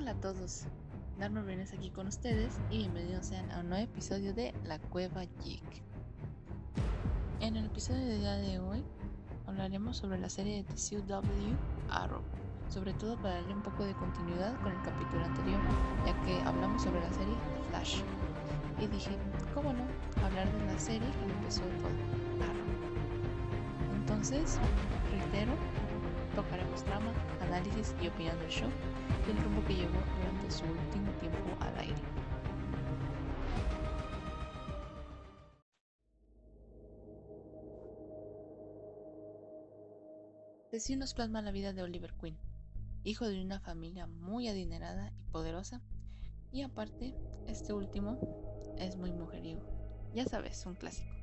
[0.00, 0.62] Hola a todos,
[1.18, 5.24] Dharma Brenes aquí con ustedes y bienvenidos sean a un nuevo episodio de La Cueva
[5.42, 5.82] Geek.
[7.40, 8.84] En el episodio de día de hoy
[9.48, 12.22] hablaremos sobre la serie de TCW Arrow,
[12.68, 15.60] sobre todo para darle un poco de continuidad con el capítulo anterior,
[16.06, 17.34] ya que hablamos sobre la serie
[17.68, 18.00] Flash.
[18.80, 19.10] Y dije,
[19.52, 19.82] ¿cómo no?
[20.24, 23.96] Hablar de la serie que empezó todo, Arrow.
[23.96, 24.60] Entonces,
[25.10, 25.54] reitero,
[26.38, 28.70] tocaremos trama, análisis y opinión del show
[29.26, 32.00] y el rumbo que llevó durante su último tiempo al aire.
[40.70, 42.38] Decía nos plasma la vida de Oliver Queen,
[43.02, 45.82] hijo de una familia muy adinerada y poderosa,
[46.52, 47.16] y aparte,
[47.48, 48.16] este último
[48.78, 49.62] es muy mujeriego.
[50.14, 51.17] Ya sabes, un clásico.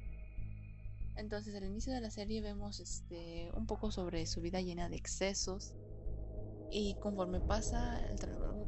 [1.15, 4.97] Entonces, al inicio de la serie vemos este, un poco sobre su vida llena de
[4.97, 5.73] excesos.
[6.71, 8.17] Y conforme pasa, el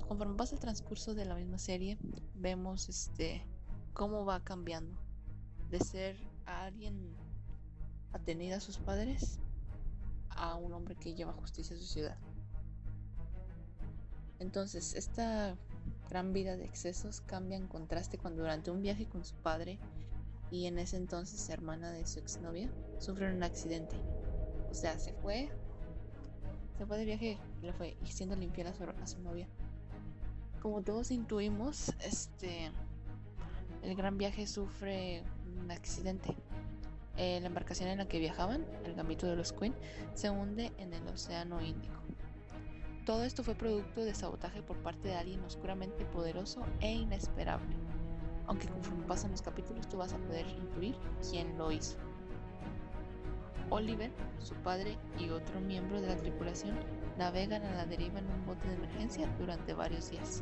[0.08, 1.98] conforme pasa el transcurso de la misma serie,
[2.36, 3.46] vemos este,
[3.94, 4.98] cómo va cambiando.
[5.70, 7.16] De ser alguien
[8.14, 9.40] atenido a sus padres
[10.30, 12.18] a un hombre que lleva justicia a su ciudad.
[14.40, 15.58] Entonces, esta
[16.10, 19.80] gran vida de excesos cambia en contraste cuando durante un viaje con su padre
[20.52, 23.96] y en ese entonces hermana de su exnovia, sufrió un accidente.
[24.70, 25.50] O sea, se fue,
[26.78, 29.48] se fue de viaje y le fue siendo infiel a su, a su novia.
[30.62, 32.72] Como todos intuimos, este,
[33.84, 35.24] el gran viaje sufre
[35.62, 36.36] un accidente.
[37.18, 39.74] Eh, la embarcación en la que viajaban, el Gambito de los Queen,
[40.14, 41.96] se hunde en el Océano Índico.
[43.06, 47.76] Todo esto fue producto de sabotaje por parte de alguien oscuramente poderoso e inesperable
[48.48, 50.96] aunque conforme pasan los capítulos tú vas a poder intuir
[51.30, 51.98] quién lo hizo.
[53.70, 56.78] Oliver, su padre y otro miembro de la tripulación
[57.18, 60.42] navegan a la deriva en un bote de emergencia durante varios días.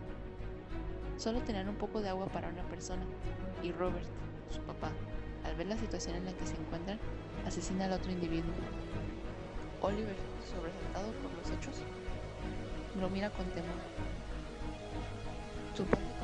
[1.17, 3.03] Solo tenían un poco de agua para una persona
[3.63, 4.05] y Robert,
[4.51, 4.91] su papá,
[5.43, 6.99] al ver la situación en la que se encuentran,
[7.47, 8.53] asesina al otro individuo.
[9.81, 11.81] Oliver, sobresaltado por los hechos,
[12.99, 13.77] lo mira con temor.
[15.75, 16.14] Su padre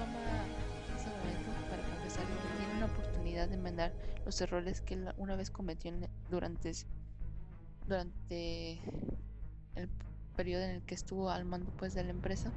[3.48, 3.94] de enmendar
[4.26, 5.92] los errores que él una vez cometió
[6.30, 6.72] durante,
[7.88, 8.80] durante
[9.76, 9.90] el
[10.36, 12.52] periodo en el que estuvo al mando pues de la empresa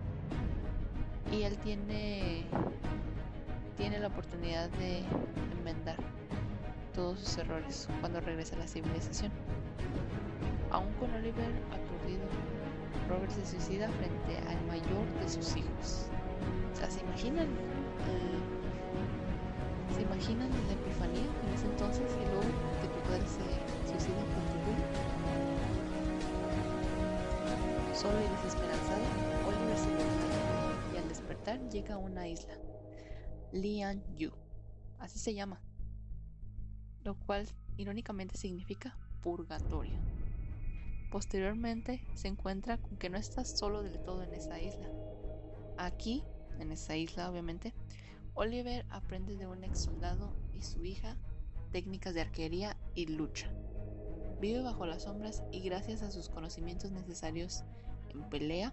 [1.33, 2.45] y él tiene
[3.77, 5.03] tiene la oportunidad de
[5.59, 5.97] enmendar
[6.95, 9.33] todos sus errores cuando regresa a la civilización.
[10.71, 12.23] Aún con Oliver aturdido,
[13.09, 16.07] Robert se suicida frente al mayor de sus hijos.
[16.89, 17.49] ¿se imaginan
[18.05, 18.64] ¿Se
[20.15, 22.43] imaginan la epifanía en ese entonces y luego
[22.81, 23.43] que tu padre se
[23.91, 24.87] suicida por tu culpa?
[27.95, 29.03] Solo y desesperanzado,
[29.49, 30.27] Oliver se levanta
[30.95, 32.55] y al despertar llega a una isla,
[33.53, 34.31] Lian Yu,
[35.01, 35.61] así se llama,
[37.03, 39.99] lo cual irónicamente significa purgatorio.
[41.11, 44.89] Posteriormente se encuentra con que no está solo del todo en esa isla.
[45.77, 46.23] Aquí,
[46.61, 47.75] en esa isla obviamente,
[48.37, 51.17] Oliver aprende de un ex soldado y su hija
[51.71, 53.49] técnicas de arquería y lucha.
[54.41, 57.63] Vive bajo las sombras y gracias a sus conocimientos necesarios
[58.11, 58.73] en pelea,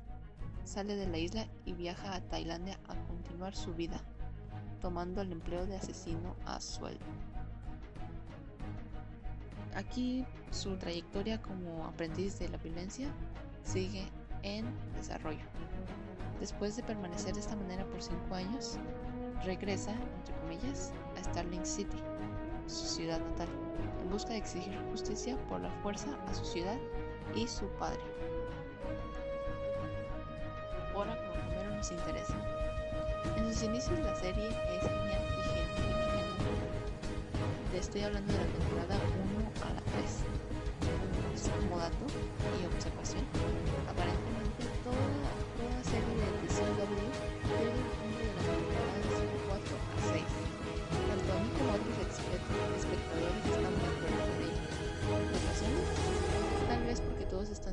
[0.63, 4.01] sale de la isla y viaja a Tailandia a continuar su vida,
[4.81, 7.05] tomando el empleo de asesino a sueldo.
[9.75, 13.13] Aquí su trayectoria como aprendiz de la violencia
[13.63, 14.07] sigue
[14.44, 15.45] en desarrollo.
[16.39, 18.79] Después de permanecer de esta manera por cinco años,
[19.46, 21.97] regresa, entre comillas, a Starling City,
[22.68, 23.47] su ciudad natal,
[24.02, 26.78] en busca de exigir justicia por la fuerza a su ciudad
[27.35, 28.00] y su padre.
[30.94, 32.35] Ahora, como primero nos interesa.
[33.38, 35.72] En sus inicios la serie es genial y genial.
[37.72, 38.96] Te estoy hablando de la temporada
[39.38, 40.24] 1 a la 3.
[41.62, 42.06] Como dato
[42.62, 43.25] y observación,
[43.90, 44.31] aparentemente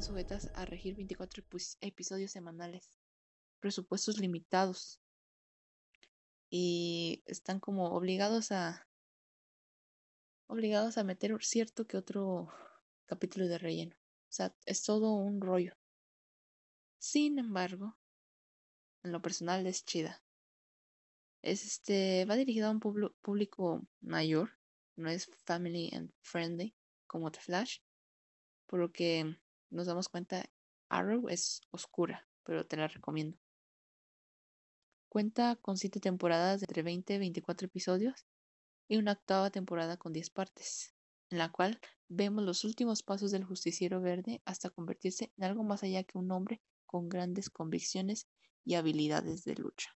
[0.09, 1.45] sujetas a regir 24
[1.83, 2.89] episodios semanales,
[3.61, 5.01] presupuestos limitados
[6.49, 8.89] y están como obligados a
[10.47, 12.49] obligados a meter cierto que otro
[13.05, 13.97] capítulo de relleno.
[13.97, 15.77] O sea, es todo un rollo.
[16.99, 17.99] Sin embargo,
[19.03, 20.23] en lo personal es chida.
[21.43, 24.59] Es este, va dirigido a un público mayor,
[24.97, 26.75] no es family and friendly
[27.07, 27.81] como The Flash,
[28.67, 29.37] por lo que
[29.71, 30.45] nos damos cuenta,
[30.89, 33.39] Arrow es oscura, pero te la recomiendo.
[35.09, 38.27] Cuenta con siete temporadas de entre 20 y 24 episodios
[38.89, 40.95] y una octava temporada con 10 partes,
[41.31, 45.83] en la cual vemos los últimos pasos del justiciero verde hasta convertirse en algo más
[45.83, 48.29] allá que un hombre con grandes convicciones
[48.65, 49.98] y habilidades de lucha.